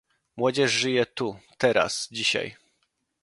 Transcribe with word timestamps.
młodzież 0.37 0.71
żyje 0.71 1.05
tu, 1.05 1.39
teraz, 1.57 2.07
dzisiaj 2.11 2.55